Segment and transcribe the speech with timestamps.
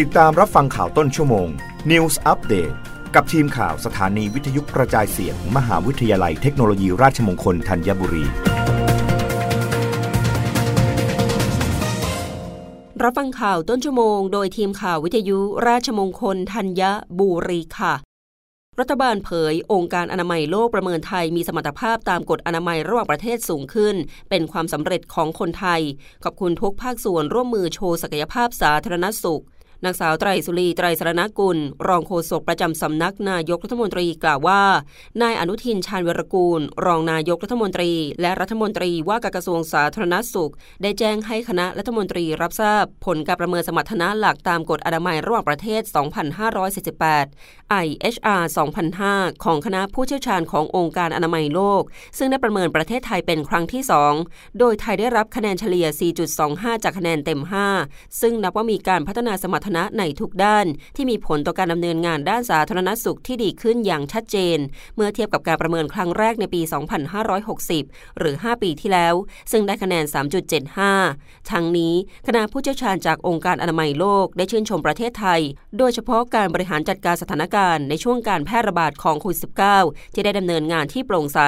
[0.00, 1.48] ติดตามรับฟังข่าวต้นชั่วโมง
[1.90, 2.74] News Update
[3.14, 8.24] กับทีมข่าวสถานีวิทยุกระจายเสียงมมหาวิทยาลัยเทคโนโลยีราชมงคลธัญบุรี
[13.02, 15.38] รับฟังข่าวต้นชั่วโมง โดยทีมข่าววิทยุ
[15.68, 16.82] ราชมงคลธัญ
[17.18, 17.94] บุรีค่ะ
[18.80, 23.96] รัฐบาลเผย องค์การอนามัยโลกประเมินไทยมีสมรรถภาพตามกฎอนามัยระหว่างประเทศสูงขึ้น
[24.30, 25.80] เป็นความสำเร็จของคนไทย
[26.24, 29.44] ขอบคุณทุกภาคส่วนร่วมมือโชว์ศักยภาพสาธารณสุข
[29.84, 34.62] นางสาวไตรสุรีไตรสรณกุล รองโฆษกประจำสำนักนายกรัฐมนตรีกล่าวว่า
[35.22, 45.82] นายอนุทินชาญวรกูล รองนายกรัฐมนตรี และรัฐมนตรีว่าการกระทรวงสาธารณสุข ได้แจ้งให้คณะรัฐมนตรีรับทราบ ผลการประเมินสมรรถนะหลักตามกฎอนามัยระหว่างประเทศ
[47.02, 48.42] 2548 IHR
[48.94, 51.82] 2005 ของคณะผู้เชี่ยวชาญขององค์การอนามัยโลก
[52.18, 53.82] ซึ่งได้ประเมินประเทศไทยเป็นครั้งที่
[54.20, 55.86] 2 โดยไทยได้รับคะแนนเฉลี่ย
[56.34, 57.40] 4.25 จากคะแนนเต็ม
[57.80, 64.58] 5 ซึ่งนับว่ามีการพัฒนาสมรรถนะในทุกด้าน ที่มีผลต่อการดำเนินงานด้านสาธารณสุขที่ดีขึ้นอย่างชัดเจน
[64.96, 66.60] เมื่อเทียบกับการประเมินครั้งแรกในปี
[67.40, 69.14] 2560 หรือ 5 ปีที่แล้ว
[69.52, 70.04] ซึ่งได้คะแนน
[70.76, 71.94] 3.75 ทั้งนี้
[72.26, 75.40] คณะผู้เชี่ยวชาญจากองค์การอนามัยโลกได้ชื่นชมประเทศไทย
[75.78, 79.40] โดยเฉพาะการบริหารจัดการสถานการณ์ในช่วงการแพร่ระบาดของโควิด
[79.76, 81.38] -19 ที่ได้ดำเนินงานที่โปร่งใส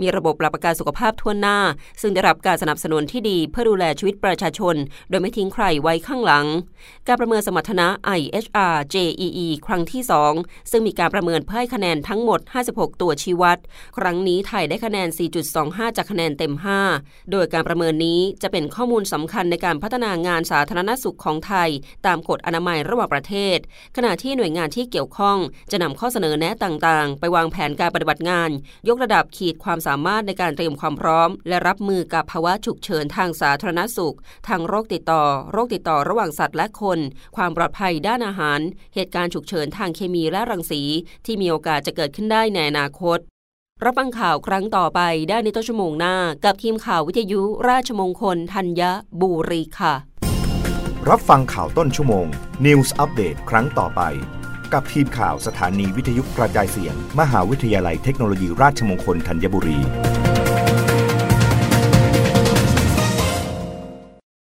[0.00, 1.58] มีระบบรับประกันสุขภาพทั่วหน้า
[2.00, 4.74] ซึ่งได้รับการสนับสนุนที่ดีเพื่อดูแลชีวิตประชาชน
[5.08, 6.46] โดยไม่ทิ้งใครไว้ข้างหลัง
[7.06, 10.02] การประเมินสมรรถนะ IHR JEE ครั้งที่
[10.36, 12.40] 2 ซึ่งมีการประเมินเพื่อให้คะแนนทั้งหมด
[12.70, 13.58] 56 ตัวชี้วัด
[13.98, 15.08] ครั้งนี้ไทยได้คะแนน
[15.52, 16.54] 4.25 จากคะแนนเต็ม
[16.92, 21.70] 5 โดยการประเมินนี้จะเป็นข้อมูลสำคัญในการพัฒนางานสาธารณสุขของไทย
[22.06, 23.58] ตามกฎอนามัยระหว่างประเทศ
[23.96, 25.38] ขณะที่หน่วยงานที่เกี่ยวข้อง
[25.70, 28.50] จะนำข้อเสนอแนะต่างๆ ไปวางแผนการปฏิบัติงาน
[28.88, 34.16] ยกระดับขีดความสามารถในการเตรียมความพร้อม และรับมือกับภาวะฉุกเฉินทางสาธารณสุข
[34.48, 36.98] ทางโรคติดต่อ โรคติดต่อระหว่างสัตว์และคน
[37.36, 38.60] ความปลอดภัยด้านอาหาร
[38.94, 40.82] เหตุการณ์ฉุกเฉินทางเคมีและรังสี
[41.26, 43.18] ที่มีโอกาสจะเกิดขึ้นได้ในอนาคต
[43.84, 48.82] รับฟังข่าวครั้งต่อไปได้ในต้นชั่วโมงหน้า กับทีมข่าววิทยุราชมงคลธัญ
[49.20, 49.94] บุรีค่ะ
[51.08, 52.26] รับฟังข่าวต้นชั่วโมง
[52.66, 54.02] News อัปเดตครั้งต่อไป
[54.72, 59.80] กับทีมข่าวสถานีวิทยุกระจายเสียง มหาวิทยาลัยเทคโนโลยีราชมงคลธัญบุรี